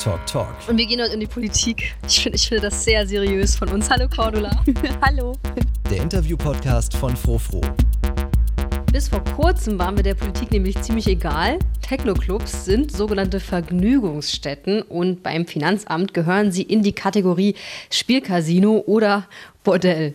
[0.00, 0.48] Talk Talk.
[0.66, 1.94] Und wir gehen heute in die Politik.
[2.08, 3.90] Ich finde ich find das sehr seriös von uns.
[3.90, 4.64] Hallo Cordula.
[5.02, 5.34] Hallo.
[5.90, 7.60] Der Interview-Podcast von Frofro.
[8.90, 11.58] Bis vor kurzem waren wir der Politik nämlich ziemlich egal.
[11.82, 17.54] Techno-Clubs sind sogenannte Vergnügungsstätten und beim Finanzamt gehören sie in die Kategorie
[17.90, 19.28] Spielcasino oder
[19.64, 20.14] Bordell.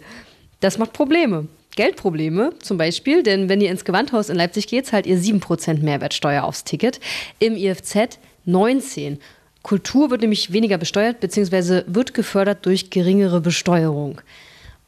[0.62, 1.48] Das macht Probleme.
[1.76, 6.44] Geldprobleme zum Beispiel, denn wenn ihr ins Gewandhaus in Leipzig geht, zahlt ihr 7% Mehrwertsteuer
[6.44, 7.00] aufs Ticket.
[7.38, 9.20] Im IFZ 19.
[9.66, 11.86] Kultur wird nämlich weniger besteuert bzw.
[11.88, 14.22] wird gefördert durch geringere Besteuerung.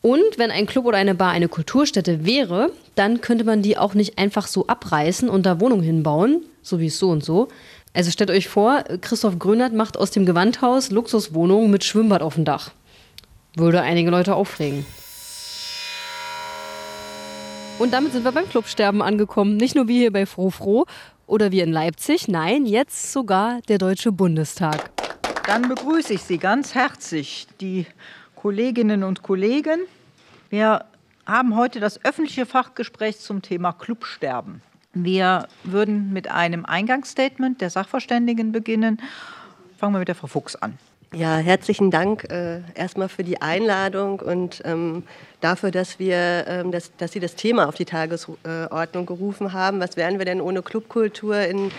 [0.04, 3.96] Und wenn ein Club oder eine Bar eine Kulturstätte wäre, dann könnte man die auch
[3.96, 7.48] nicht einfach so abreißen und da Wohnungen hinbauen, so wie es so und so.
[7.96, 12.46] Also stellt euch vor, Christoph Grönert macht aus dem Gewandhaus Luxuswohnungen mit Schwimmbad auf dem
[12.46, 12.70] Dach.
[13.56, 14.86] Würde einige Leute aufregen.
[17.80, 19.58] Und damit sind wir beim Clubsterben angekommen.
[19.58, 20.86] Nicht nur wie hier bei Frofro
[21.28, 24.90] oder wie in Leipzig, nein, jetzt sogar der Deutsche Bundestag.
[25.46, 27.86] Dann begrüße ich Sie ganz herzlich, die
[28.36, 29.82] Kolleginnen und Kollegen.
[30.50, 30.86] Wir
[31.26, 34.62] haben heute das öffentliche Fachgespräch zum Thema Clubsterben.
[34.94, 39.02] Wir würden mit einem Eingangsstatement der Sachverständigen beginnen.
[39.78, 40.80] Fangen wir mit der Frau Fuchs an.
[41.14, 45.04] Ja, herzlichen Dank äh, erstmal für die Einladung und ähm,
[45.40, 49.80] dafür, dass, wir, ähm, dass, dass Sie das Thema auf die Tagesordnung gerufen haben.
[49.80, 51.72] Was wären wir denn ohne Clubkultur in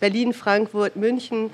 [0.00, 1.50] Berlin, Frankfurt, München?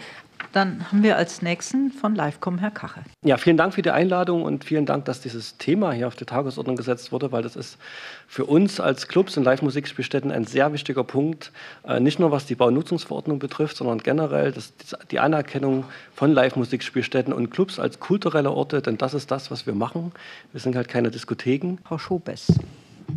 [0.52, 3.00] Dann haben wir als nächsten von Livecom Herr Kache.
[3.22, 6.24] Ja, vielen Dank für die Einladung und vielen Dank, dass dieses Thema hier auf die
[6.24, 7.78] Tagesordnung gesetzt wurde, weil das ist
[8.26, 11.52] für uns als Clubs und Live-Musikspielstätten ein sehr wichtiger Punkt.
[11.86, 14.72] Äh, nicht nur was die Baunutzungsverordnung betrifft, sondern generell das,
[15.10, 19.74] die Anerkennung von Live-Musikspielstätten und Clubs als kulturelle Orte, denn das ist das, was wir
[19.74, 20.12] machen.
[20.52, 21.78] Wir sind halt keine Diskotheken.
[21.84, 22.52] Frau Schobes.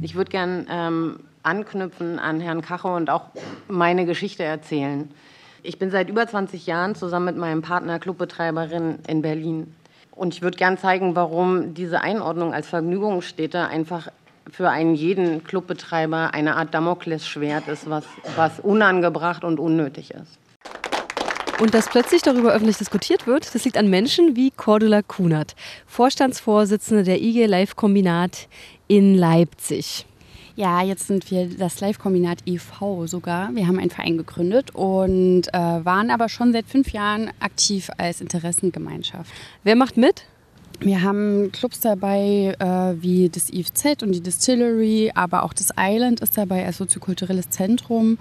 [0.02, 3.28] Ich würde gern ähm, anknüpfen an Herrn Kache und auch
[3.68, 5.10] meine Geschichte erzählen.
[5.62, 9.76] Ich bin seit über 20 Jahren zusammen mit meinem Partner Clubbetreiberin in Berlin.
[10.12, 14.10] Und ich würde gern zeigen, warum diese Einordnung als Vergnügungsstätte einfach
[14.52, 18.06] für einen jeden Clubbetreiber eine Art Damoklesschwert ist, was,
[18.36, 20.38] was unangebracht und unnötig ist.
[21.60, 25.56] Und dass plötzlich darüber öffentlich diskutiert wird, das liegt an Menschen wie Cordula Kunert,
[25.86, 28.48] Vorstandsvorsitzende der IG Live Kombinat
[28.88, 30.06] in Leipzig.
[30.60, 33.08] Ja, jetzt sind wir das Live-Kombinat e.V.
[33.08, 33.56] sogar.
[33.56, 38.20] Wir haben einen Verein gegründet und äh, waren aber schon seit fünf Jahren aktiv als
[38.20, 39.32] Interessengemeinschaft.
[39.64, 40.26] Wer macht mit?
[40.82, 46.20] Wir haben Clubs dabei äh, wie das IFZ und die Distillery, aber auch das Island
[46.20, 48.18] ist dabei als soziokulturelles Zentrum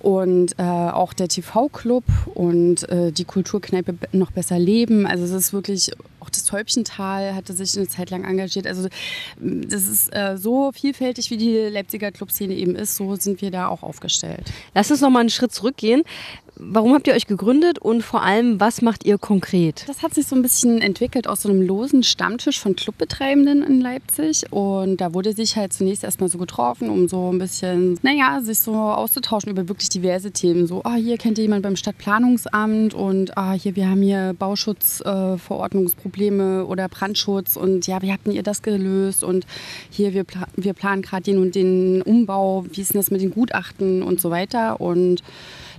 [0.00, 5.06] und äh, auch der TV-Club und äh, die Kulturkneipe noch besser leben.
[5.06, 5.90] Also es ist wirklich,
[6.20, 8.66] auch das Täubchental hatte sich eine Zeit lang engagiert.
[8.66, 8.88] Also
[9.38, 13.68] das ist äh, so vielfältig, wie die Leipziger Clubszene eben ist, so sind wir da
[13.68, 14.52] auch aufgestellt.
[14.74, 16.02] Lass uns noch mal einen Schritt zurückgehen.
[16.62, 19.88] Warum habt ihr euch gegründet und vor allem, was macht ihr konkret?
[19.88, 23.80] Das hat sich so ein bisschen entwickelt aus so einem losen Stammtisch von Clubbetreibenden in
[23.80, 24.44] Leipzig.
[24.52, 28.60] Und da wurde sich halt zunächst erstmal so getroffen, um so ein bisschen, naja, sich
[28.60, 30.66] so auszutauschen über wirklich diverse Themen.
[30.66, 36.60] So, ah, hier kennt ihr jemand beim Stadtplanungsamt und ah, hier, wir haben hier Bauschutzverordnungsprobleme
[36.60, 39.24] äh, oder Brandschutz und ja, wie habt ihr das gelöst?
[39.24, 39.46] Und
[39.88, 43.22] hier, wir, pla wir planen gerade den und den Umbau, wie ist denn das mit
[43.22, 44.78] den Gutachten und so weiter.
[44.78, 45.22] Und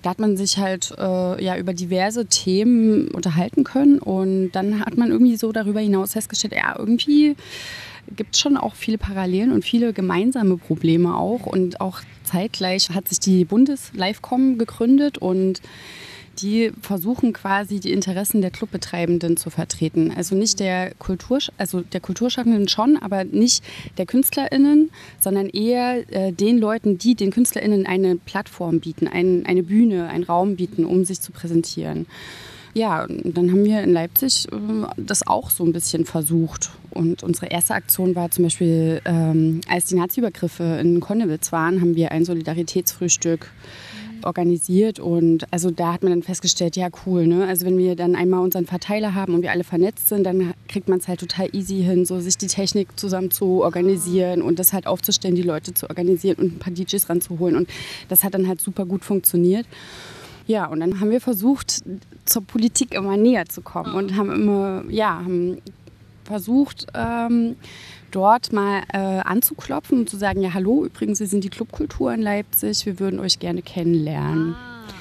[0.02, 4.98] da hat man sich halt äh, ja, über diverse Themen unterhalten können und dann hat
[4.98, 7.36] man irgendwie so darüber hinaus festgestellt, ja, irgendwie
[8.16, 11.46] gibt es schon auch viele Parallelen und viele gemeinsame Probleme auch.
[11.46, 15.62] Und auch zeitgleich hat sich die Bundes-Livecom gegründet und
[16.40, 20.12] die versuchen quasi die Interessen der Clubbetreibenden zu vertreten.
[20.16, 23.64] Also nicht der Kultur, also der Kulturschaffenden schon, aber nicht
[23.98, 29.64] der KünstlerInnen, sondern eher äh, den Leuten, die den KünstlerInnen eine Plattform bieten, ein, eine
[29.64, 32.06] Bühne, einen Raum bieten, um sich zu präsentieren.
[32.74, 34.56] Ja, dann haben wir in Leipzig äh,
[34.98, 36.72] das auch so ein bisschen versucht.
[36.92, 41.96] Und unsere erste Aktion war zum Beispiel, ähm, als die Nazi-Übergriffe in Konnewitz waren, haben
[41.96, 43.50] wir ein Solidaritätsfrühstück
[44.26, 47.48] organisiert und also da hat man dann festgestellt, ja cool, ne?
[47.48, 50.90] Also wenn wir dann einmal unseren Verteiler haben und wir alle vernetzt sind, dann kriegt
[50.90, 54.74] man es halt total easy hin, so sich die Technik zusammen zu organisieren und das
[54.74, 57.70] halt aufzustellen, die Leute zu organisieren und ein paar DJs ranzuholen und
[58.10, 59.66] das hat dann halt super gut funktioniert.
[60.48, 61.84] Ja, und dann haben wir versucht,
[62.26, 65.58] zur Politik immer näher zu kommen und haben immer, ja, haben
[66.24, 67.56] versucht, ähm,
[68.12, 72.22] dort mal äh, anzuklopfen und zu sagen, ja hallo, übrigens, wir sind die Clubkultur in
[72.22, 74.56] Leipzig, wir würden euch gerne kennenlernen.
[74.56, 74.96] Ah, okay.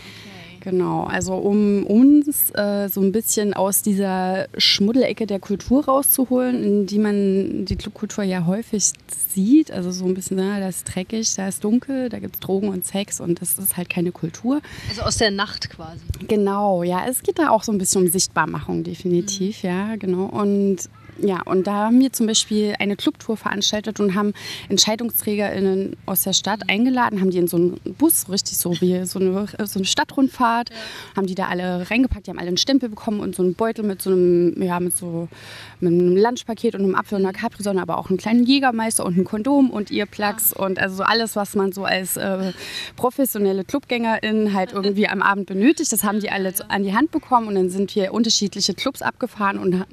[0.60, 6.86] Genau, also um uns äh, so ein bisschen aus dieser Schmuddelecke der Kultur rauszuholen, in
[6.86, 8.92] die man die Clubkultur ja häufig
[9.32, 9.70] sieht.
[9.70, 12.68] Also so ein bisschen, na, da ist dreckig, da ist dunkel, da gibt es Drogen
[12.68, 14.60] und Sex und das ist halt keine Kultur.
[14.90, 16.00] Also aus der Nacht quasi.
[16.28, 19.68] Genau, ja, es geht da auch so ein bisschen um Sichtbarmachung, definitiv, mhm.
[19.68, 20.24] ja, genau.
[20.26, 24.32] Und ja, und da haben wir zum Beispiel eine Clubtour veranstaltet und haben
[24.68, 29.18] EntscheidungsträgerInnen aus der Stadt eingeladen, haben die in so einen Bus, richtig so wie so
[29.18, 30.76] eine, so eine Stadtrundfahrt, ja.
[31.16, 33.84] haben die da alle reingepackt, die haben alle einen Stempel bekommen und so einen Beutel
[33.84, 35.28] mit so einem, ja, mit so
[35.80, 39.16] mit einem Lunchpaket und einem Apfel und einer Capri-Sonne, aber auch einen kleinen Jägermeister und
[39.16, 42.52] ein Kondom und Earplugs und also so alles, was man so als äh,
[42.96, 45.92] professionelle Clubgängerin halt irgendwie am Abend benötigt.
[45.92, 49.58] Das haben die alle an die Hand bekommen und dann sind wir unterschiedliche Clubs abgefahren
[49.58, 49.84] und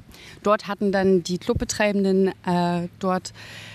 [0.42, 3.32] dort hatten dann die Clubbetreibenden äh, dort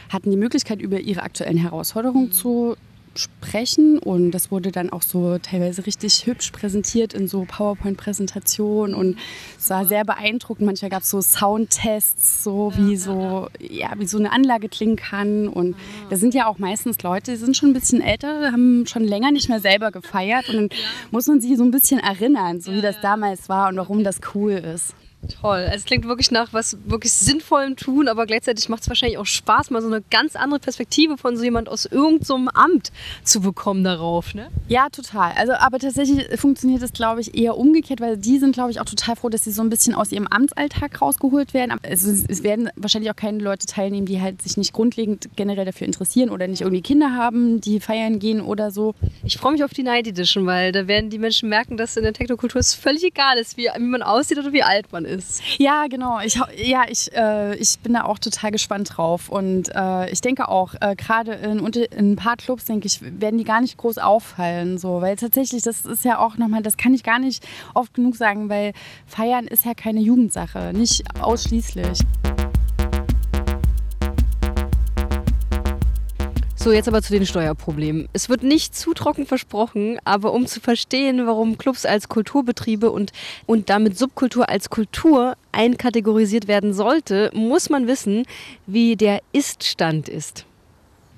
[0.10, 2.76] hatten die Möglichkeit, über ihre aktuellen Herausforderungen zu
[3.16, 4.00] sprechen.
[4.00, 9.18] Und das wurde dann auch so teilweise richtig hübsch präsentiert in so PowerPoint-Präsentationen und
[9.58, 10.66] es war sehr beeindruckend.
[10.66, 15.48] Manchmal gab es so Soundtests, so wie so, ja, wie so eine Anlage klingen kann.
[15.48, 15.76] Und
[16.10, 19.32] da sind ja auch meistens Leute, die sind schon ein bisschen älter, haben schon länger
[19.32, 20.50] nicht mehr selber gefeiert.
[20.50, 20.70] Und dann
[21.12, 24.20] muss man sich so ein bisschen erinnern, so wie das damals war und warum das
[24.34, 24.96] cool ist.
[25.42, 25.60] Toll.
[25.60, 29.26] Also es klingt wirklich nach was wirklich Sinnvollem tun, aber gleichzeitig macht es wahrscheinlich auch
[29.26, 32.92] Spaß, mal so eine ganz andere Perspektive von so jemand aus irgendeinem so Amt
[33.24, 34.34] zu bekommen darauf.
[34.34, 34.48] Ne?
[34.68, 35.34] Ja, total.
[35.34, 38.86] Also, aber tatsächlich funktioniert es, glaube ich, eher umgekehrt, weil die sind, glaube ich, auch
[38.86, 41.78] total froh, dass sie so ein bisschen aus ihrem Amtsalltag rausgeholt werden.
[41.84, 45.88] Also, es werden wahrscheinlich auch keine Leute teilnehmen, die halt sich nicht grundlegend generell dafür
[45.88, 48.96] interessieren oder nicht irgendwie Kinder haben, die feiern gehen oder so.
[49.24, 52.04] Ich freue mich auf die Night Edition, weil da werden die Menschen merken, dass in
[52.04, 55.13] der Technokultur es völlig egal ist, wie, wie man aussieht oder wie alt man ist
[55.14, 55.42] ist.
[55.58, 56.20] Ja, genau.
[56.20, 59.30] Ich, ja, ich, äh, ich bin da auch total gespannt drauf.
[59.30, 63.38] Und äh, ich denke auch, äh, gerade in, in ein paar Clubs, denke ich, werden
[63.38, 64.78] die gar nicht groß auffallen.
[64.78, 65.02] So.
[65.02, 68.50] Weil tatsächlich, das ist ja auch nochmal, das kann ich gar nicht oft genug sagen,
[68.50, 68.74] weil
[69.06, 72.00] Feiern ist ja keine Jugendsache, nicht ausschließlich.
[76.64, 78.08] So, jetzt aber zu den Steuerproblemen.
[78.14, 83.12] Es wird nicht zu trocken versprochen, aber um zu verstehen, warum Clubs als Kulturbetriebe und,
[83.46, 88.24] und damit Subkultur als Kultur einkategorisiert werden sollte, muss man wissen,
[88.66, 90.46] wie der Ist-Stand ist.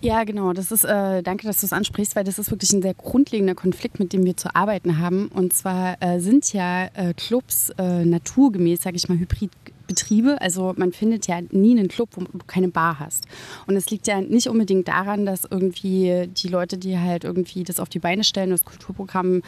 [0.01, 0.51] Ja, genau.
[0.53, 3.53] Das ist, äh, danke, dass du es ansprichst, weil das ist wirklich ein sehr grundlegender
[3.53, 5.27] Konflikt, mit dem wir zu arbeiten haben.
[5.27, 9.51] Und zwar äh, sind ja äh, Clubs äh, naturgemäß, sage ich mal, hybrid
[9.87, 10.39] Betriebe.
[10.41, 13.25] Also man findet ja nie einen Club, wo du keine Bar hast.
[13.67, 17.79] Und es liegt ja nicht unbedingt daran, dass irgendwie die Leute, die halt irgendwie das
[17.79, 19.41] auf die Beine stellen, das Kulturprogramm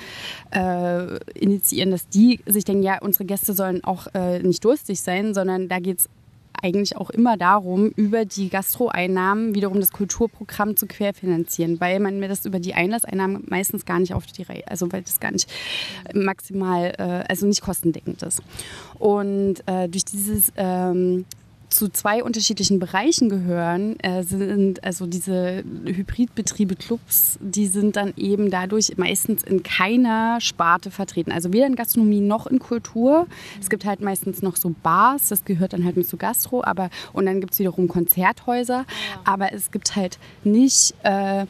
[0.52, 5.34] äh, initiieren, dass die sich denken, ja, unsere Gäste sollen auch äh, nicht durstig sein,
[5.34, 6.10] sondern da geht es
[6.62, 12.28] eigentlich auch immer darum, über die Gastroeinnahmen wiederum das Kulturprogramm zu querfinanzieren, weil man mir
[12.28, 15.50] das über die Einlasseinnahmen meistens gar nicht auf die Reihe, also weil das gar nicht
[16.14, 18.42] maximal, äh, also nicht kostendeckend ist.
[19.00, 21.26] Und äh, durch dieses ähm,
[21.70, 28.50] zu zwei unterschiedlichen Bereichen gehören, äh, sind also diese Hybridbetriebe, Clubs, die sind dann eben
[28.50, 31.32] dadurch meistens in keiner Sparte vertreten.
[31.32, 33.28] Also weder in Gastronomie noch in Kultur.
[33.60, 36.90] Es gibt halt meistens noch so Bars, das gehört dann halt mit zu Gastro, aber
[37.14, 38.86] und dann gibt es wiederum Konzerthäuser,
[39.26, 41.46] aber es gibt halt nicht äh,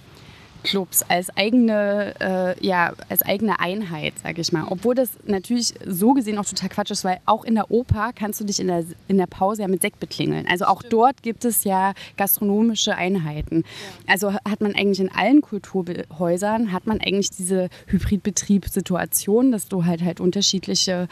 [0.68, 4.66] Clubs als eigene, äh, ja, als eigene Einheit, sage ich mal.
[4.70, 8.42] Obwohl das natürlich so gesehen auch total Quatsch ist, weil auch in der Oper kannst
[8.42, 10.46] du dich in der, in der Pause ja mit Sekt beklingeln.
[10.48, 13.64] Also auch dort gibt es ja gastronomische Einheiten.
[14.08, 20.04] Also hat man eigentlich in allen Kulturhäusern, hat man eigentlich diese Hybridbetriebssituation, dass du halt
[20.04, 21.08] halt unterschiedliche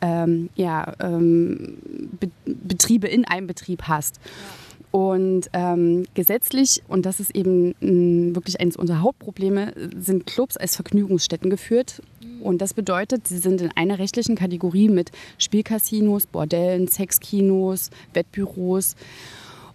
[0.00, 1.78] ähm, ja, ähm,
[2.20, 4.16] Be Betriebe in einem Betrieb hast.
[4.16, 4.69] Ja.
[4.90, 10.74] Und ähm, gesetzlich, und das ist eben mh, wirklich eines unserer Hauptprobleme, sind Clubs als
[10.74, 12.02] Vergnügungsstätten geführt.
[12.40, 18.96] Und das bedeutet, sie sind in einer rechtlichen Kategorie mit Spielcasinos, Bordellen, Sexkinos, Wettbüros.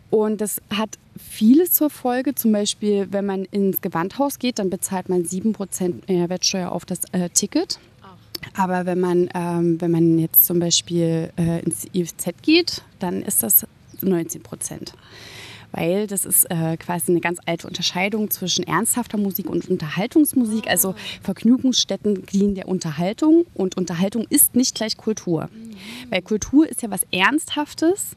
[0.09, 2.35] Und das hat vieles zur Folge.
[2.35, 7.29] Zum Beispiel, wenn man ins Gewandhaus geht, dann bezahlt man 7% Mehrwertsteuer auf das äh,
[7.29, 7.79] Ticket.
[8.53, 13.43] Aber wenn man, ähm, wenn man jetzt zum Beispiel äh, ins IFZ geht, dann ist
[13.43, 13.65] das
[14.01, 14.93] 19 Prozent.
[15.71, 20.67] Weil das ist äh, quasi eine ganz alte Unterscheidung zwischen ernsthafter Musik und Unterhaltungsmusik.
[20.69, 25.49] Also Vergnügungsstätten dienen der Unterhaltung und Unterhaltung ist nicht gleich Kultur.
[26.09, 28.15] Weil Kultur ist ja was Ernsthaftes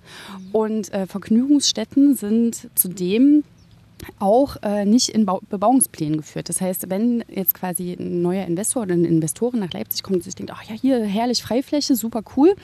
[0.53, 3.43] und äh, Vergnügungsstätten sind zudem
[4.19, 6.49] auch äh, nicht in Bau Bebauungsplänen geführt.
[6.49, 10.23] Das heißt, wenn jetzt quasi ein neuer Investor oder eine Investorin nach Leipzig kommt und
[10.23, 12.55] sich denkt, ach ja, hier herrlich Freifläche, super cool,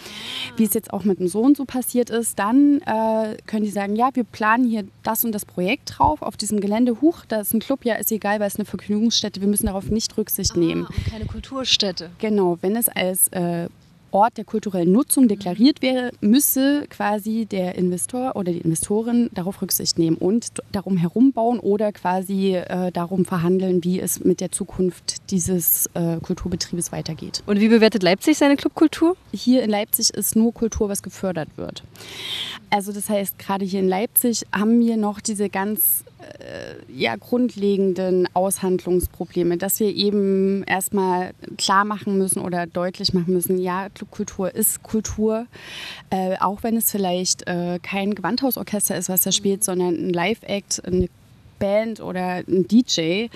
[0.56, 3.96] wie es jetzt auch mit dem Sohn so passiert ist, dann äh, können die sagen,
[3.96, 7.00] ja, wir planen hier das und das Projekt drauf auf diesem Gelände.
[7.00, 9.90] Huch, da ist ein Club, ja, ist egal, weil es eine Vergnügungsstätte, wir müssen darauf
[9.90, 10.86] nicht Rücksicht ah, nehmen.
[11.10, 12.10] Keine Kulturstätte.
[12.18, 13.68] Genau, wenn es als äh,
[14.14, 19.98] Ort der kulturellen Nutzung deklariert wäre, müsse quasi der Investor oder die Investorin darauf Rücksicht
[19.98, 25.90] nehmen und darum herumbauen oder quasi äh, darum verhandeln, wie es mit der Zukunft dieses
[25.94, 27.42] äh, Kulturbetriebes weitergeht.
[27.46, 29.16] Und wie bewertet Leipzig seine Clubkultur?
[29.32, 31.82] Hier in Leipzig ist nur Kultur, was gefördert wird.
[32.70, 36.04] Also das heißt, gerade hier in Leipzig haben wir noch diese ganz
[36.88, 43.88] ja, grundlegenden Aushandlungsprobleme, dass wir eben erstmal klar machen müssen oder deutlich machen müssen, ja,
[43.90, 45.46] Clubkultur ist Kultur,
[46.10, 50.84] äh, auch wenn es vielleicht äh, kein Gewandhausorchester ist, was da spielt, sondern ein Live-Act,
[50.84, 51.08] eine
[51.58, 53.28] Band oder ein DJ.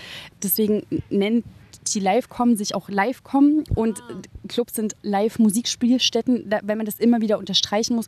[0.43, 1.45] Deswegen nennt
[1.91, 3.65] die live kommen, sich auch live kommen.
[3.75, 4.03] Und
[4.49, 8.07] Clubs sind Live-Musikspielstätten, wenn man das immer wieder unterstreichen muss.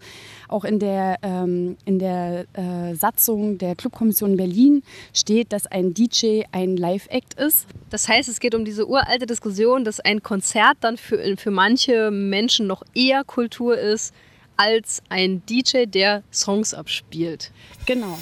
[0.49, 4.83] Auch in der, ähm, in der äh, Satzung der Clubkommission Berlin
[5.15, 7.67] steht, dass ein DJ ein Live-Act ist.
[7.91, 12.11] Das heißt, es geht um diese uralte Diskussion, dass ein Konzert dann für, für manche
[12.11, 14.15] Menschen noch eher Kultur ist
[14.57, 17.51] als ein DJ, der Songs abspielt.
[17.87, 18.19] Genau.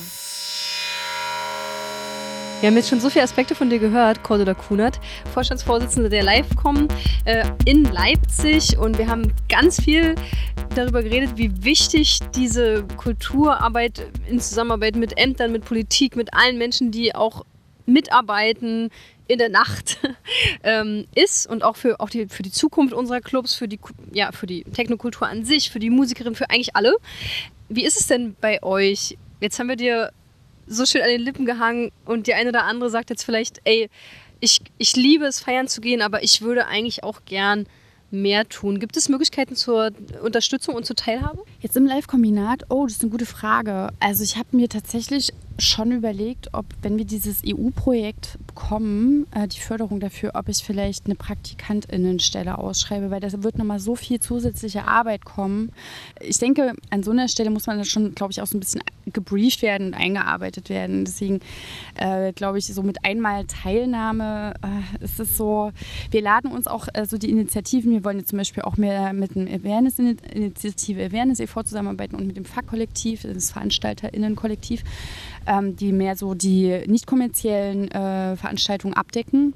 [2.61, 4.99] Wir haben jetzt schon so viele Aspekte von dir gehört, Cordula Kunert,
[5.33, 6.89] Vorstandsvorsitzende der Livecom
[7.25, 8.77] äh, in Leipzig.
[8.77, 10.17] Und wir haben ganz viel
[10.75, 16.91] darüber geredet, wie wichtig diese Kulturarbeit in Zusammenarbeit mit Ämtern, mit Politik, mit allen Menschen,
[16.91, 17.45] die auch
[17.87, 18.91] mitarbeiten
[19.29, 19.99] in der Nacht
[20.65, 23.79] ähm, ist und auch für, auch die, für die Zukunft unserer Clubs, für die,
[24.13, 26.97] ja, für die Technokultur an sich, für die Musikerin, für eigentlich alle.
[27.69, 29.17] Wie ist es denn bei euch?
[29.41, 30.11] Jetzt haben wir dir
[30.69, 33.89] so schön an den Lippen gehangen und die eine oder andere sagt jetzt vielleicht, ey,
[34.41, 37.67] ich, ich liebe es, feiern zu gehen, aber ich würde eigentlich auch gern
[38.11, 38.79] mehr tun?
[38.79, 39.91] Gibt es Möglichkeiten zur
[40.23, 41.43] Unterstützung und zur Teilhabe?
[41.61, 43.91] Jetzt im Live-Kombinat, oh, das ist eine gute Frage.
[44.01, 49.61] Also ich habe mir tatsächlich schon überlegt, ob, wenn wir dieses EU-Projekt bekommen, äh, die
[49.61, 54.87] Förderung dafür, ob ich vielleicht eine Praktikantinnenstelle ausschreibe, weil da wird nochmal so viel zusätzliche
[54.87, 55.73] Arbeit kommen.
[56.21, 58.61] Ich denke, an so einer Stelle muss man da schon, glaube ich, auch so ein
[58.61, 58.83] bisschen
[59.13, 61.05] gebrieft werden und eingearbeitet werden.
[61.05, 61.41] Deswegen
[61.97, 65.73] äh, glaube ich, so mit einmal Teilnahme äh, ist es so,
[66.11, 69.13] wir laden uns auch äh, so die Initiativen, wir wollen jetzt zum Beispiel auch mehr
[69.13, 71.63] mit dem Awareness-Initiative Awareness e.V.
[71.63, 74.83] zusammenarbeiten und mit dem Fachkollektiv, das VeranstalterInnen-Kollektiv
[75.49, 79.55] ähm, die mehr so die nicht kommerziellen äh, Veranstaltungen abdecken.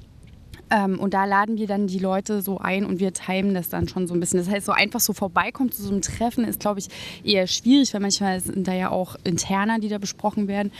[0.73, 3.87] Ähm, und da laden wir dann die Leute so ein und wir timen das dann
[3.87, 4.39] schon so ein bisschen.
[4.39, 6.87] Das heißt, so einfach so vorbeikommen zu so einem Treffen ist, glaube ich,
[7.23, 10.71] eher schwierig, weil manchmal sind da ja auch Interner, die da besprochen werden.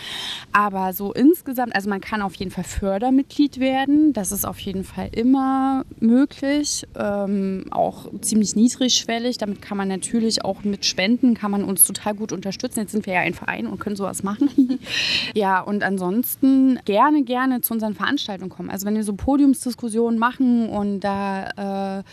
[0.52, 4.14] Aber so insgesamt, also man kann auf jeden Fall Fördermitglied werden.
[4.14, 6.88] Das ist auf jeden Fall immer möglich.
[6.98, 9.38] Ähm, auch ziemlich niedrigschwellig.
[9.38, 12.80] Damit kann man natürlich auch mit Spenden, kann man uns total gut unterstützen.
[12.80, 14.80] Jetzt sind wir ja ein Verein und können sowas machen.
[15.36, 18.72] ja, und ansonsten gerne, gerne zu unseren Veranstaltungen kommen.
[18.72, 22.04] Also wenn wir so Podiumsdiskussionen Diskussion machen und da äh,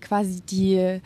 [0.00, 1.00] quasi die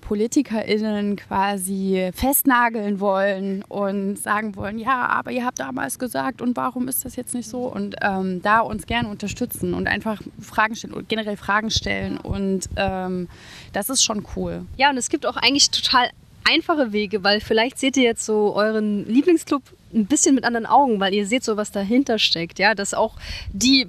[0.00, 6.88] PolitikerInnen quasi festnageln wollen und sagen wollen, ja, aber ihr habt damals gesagt und warum
[6.88, 7.60] ist das jetzt nicht so?
[7.60, 12.68] Und ähm, da uns gerne unterstützen und einfach Fragen stellen und generell Fragen stellen und
[12.76, 13.28] ähm,
[13.72, 14.66] das ist schon cool.
[14.76, 16.08] Ja, und es gibt auch eigentlich total
[16.42, 19.62] einfache Wege, weil vielleicht seht ihr jetzt so euren Lieblingsclub
[19.94, 23.16] ein bisschen mit anderen Augen, weil ihr seht so, was dahinter steckt, ja, dass auch
[23.52, 23.86] die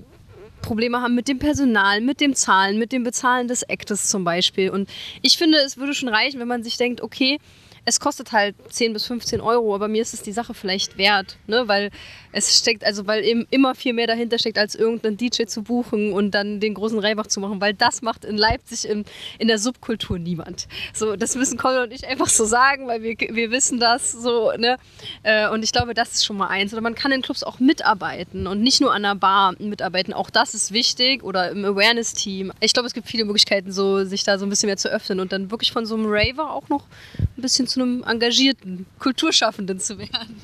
[0.61, 4.69] Probleme haben mit dem Personal, mit dem Zahlen, mit dem Bezahlen des Actes zum Beispiel.
[4.69, 4.89] Und
[5.21, 7.39] ich finde, es würde schon reichen, wenn man sich denkt, okay,
[7.85, 11.37] es kostet halt 10 bis 15 Euro, aber mir ist es die Sache vielleicht wert,
[11.47, 11.67] ne?
[11.67, 11.89] weil
[12.31, 16.13] es steckt, also weil eben immer viel mehr dahinter steckt, als irgendeinen DJ zu buchen
[16.13, 19.05] und dann den großen Reibach zu machen, weil das macht in Leipzig in,
[19.39, 20.67] in der Subkultur niemand.
[20.93, 24.51] So, das müssen Colin und ich einfach so sagen, weil wir, wir wissen das so,
[24.57, 24.77] ne?
[25.23, 26.73] Äh, und ich glaube, das ist schon mal eins.
[26.73, 30.13] Oder man kann in Clubs auch mitarbeiten und nicht nur an der Bar mitarbeiten.
[30.13, 32.53] Auch das ist wichtig oder im Awareness-Team.
[32.59, 35.19] Ich glaube, es gibt viele Möglichkeiten, so, sich da so ein bisschen mehr zu öffnen
[35.19, 36.85] und dann wirklich von so einem Raver auch noch
[37.19, 40.41] ein bisschen zu einem engagierten Kulturschaffenden zu werden.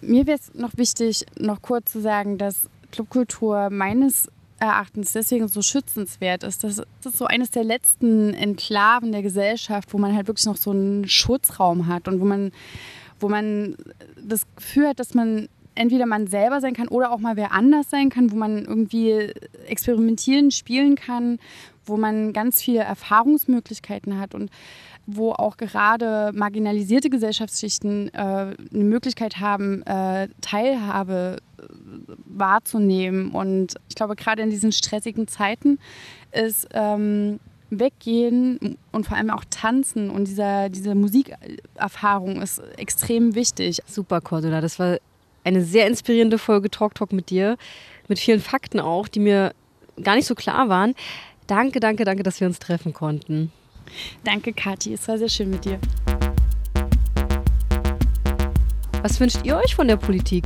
[0.00, 4.28] Mir wäre es noch wichtig, noch kurz zu sagen, dass Clubkultur meines
[4.58, 6.62] Erachtens deswegen so schützenswert ist.
[6.62, 10.70] Das ist so eines der letzten Enklaven der Gesellschaft, wo man halt wirklich noch so
[10.70, 12.52] einen Schutzraum hat und wo man,
[13.18, 13.76] wo man
[14.22, 17.90] das Gefühl hat, dass man entweder man selber sein kann oder auch mal wer anders
[17.90, 19.32] sein kann, wo man irgendwie
[19.66, 21.38] experimentieren, spielen kann,
[21.84, 24.50] wo man ganz viele Erfahrungsmöglichkeiten hat und
[25.06, 31.38] wo auch gerade marginalisierte Gesellschaftsschichten äh, eine Möglichkeit haben, äh, Teilhabe
[32.26, 33.30] wahrzunehmen.
[33.32, 35.78] Und ich glaube, gerade in diesen stressigen Zeiten
[36.32, 37.40] ist ähm,
[37.70, 43.80] Weggehen und vor allem auch Tanzen und dieser, diese Musikerfahrung ist extrem wichtig.
[43.86, 44.60] Super, Cordula.
[44.60, 44.98] Das war
[45.44, 47.56] eine sehr inspirierende Folge Talk Talk mit dir.
[48.08, 49.52] Mit vielen Fakten auch, die mir
[50.02, 50.94] gar nicht so klar waren.
[51.46, 53.50] Danke, danke, danke, dass wir uns treffen konnten.
[54.24, 54.94] Danke, Kathi.
[54.94, 55.78] Es war sehr schön mit dir.
[59.02, 60.44] Was wünscht ihr euch von der Politik?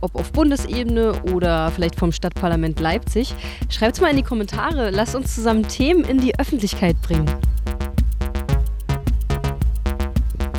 [0.00, 3.34] Ob auf Bundesebene oder vielleicht vom Stadtparlament Leipzig?
[3.68, 4.90] Schreibt es mal in die Kommentare.
[4.90, 7.28] Lasst uns zusammen Themen in die Öffentlichkeit bringen.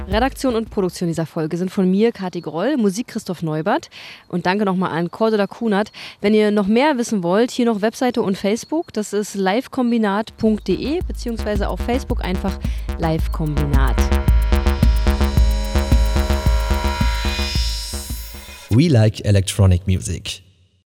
[0.09, 3.89] Redaktion und Produktion dieser Folge sind von mir, Kathi Groll, Musik Christoph Neubert
[4.27, 5.91] und danke nochmal an Cordula Kunert.
[6.19, 11.69] Wenn ihr noch mehr wissen wollt, hier noch Webseite und Facebook, das ist livekombinat.de beziehungsweise
[11.69, 12.57] auf Facebook einfach
[12.97, 13.95] livekombinat.
[18.71, 20.41] We like electronic music.